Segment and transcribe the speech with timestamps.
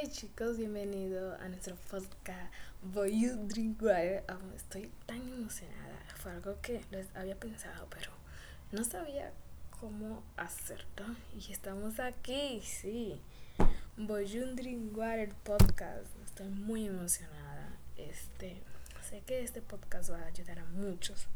[0.00, 4.22] Hey chicos, bienvenido a nuestro podcast Voy You Drink Water.
[4.54, 5.98] estoy tan emocionada.
[6.18, 8.12] Fue algo que les había pensado, pero
[8.70, 9.32] no sabía
[9.80, 11.04] cómo hacerlo.
[11.36, 13.20] Y estamos aquí, sí.
[13.96, 16.06] Voy You Drink Water Podcast.
[16.24, 17.76] Estoy muy emocionada.
[17.96, 18.62] Este,
[19.02, 21.26] sé que este podcast va a ayudar a muchos.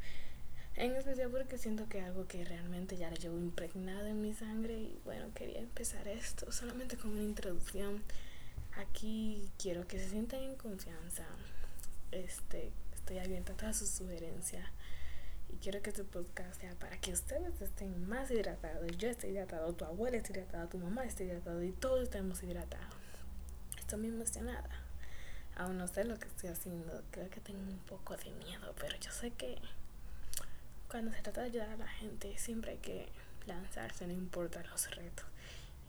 [0.77, 4.75] En especial porque siento que algo que realmente ya lo llevo impregnado en mi sangre
[4.75, 8.05] y bueno, quería empezar esto solamente como una introducción.
[8.77, 11.25] Aquí quiero que se sientan en confianza.
[12.11, 14.67] Este, estoy abierta a todas sus sugerencias
[15.49, 18.87] y quiero que este podcast sea para que ustedes estén más hidratados.
[18.97, 22.95] Yo estoy hidratado, tu abuela está hidratada, tu mamá está hidratada y todos estamos hidratados.
[23.79, 24.71] Estoy muy emocionada.
[25.57, 27.03] Aún no sé lo que estoy haciendo.
[27.11, 29.59] Creo que tengo un poco de miedo, pero yo sé que
[30.89, 33.09] cuando se trata de ayudar a la gente, siempre hay que
[33.47, 35.27] lanzarse, no importa los retos.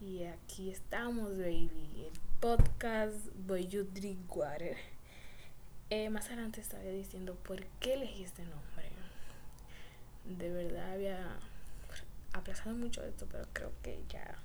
[0.06, 2.10] Y aquí estamos, baby.
[2.12, 3.16] El podcast
[3.48, 4.76] Boy You Drink Water.
[5.90, 8.92] Eh, más adelante estaba diciendo por qué elegí este nombre.
[10.26, 11.38] De verdad había
[12.34, 14.36] aplazado mucho esto, pero creo que ya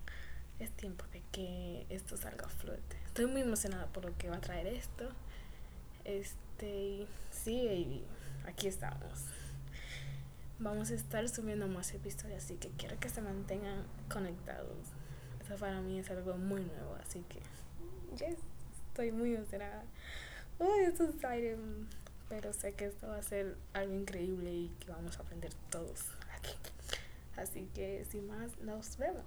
[0.60, 2.96] es tiempo de que esto salga a flote.
[3.06, 5.08] Estoy muy emocionada por lo que va a traer esto.
[6.04, 8.04] Este, sí, baby,
[8.46, 9.24] aquí estamos
[10.60, 14.97] vamos a estar subiendo más episodios, así que quiero que se mantengan conectados.
[15.48, 17.40] Eso para mí es algo muy nuevo, así que
[18.88, 19.82] estoy muy emocionada.
[20.58, 21.56] Uy, esto es aire,
[22.28, 26.04] pero sé que esto va a ser algo increíble y que vamos a aprender todos
[26.36, 26.52] aquí.
[27.38, 29.24] Así que sin más, nos vemos.